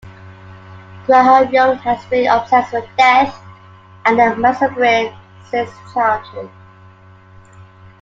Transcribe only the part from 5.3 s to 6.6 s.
since childhood.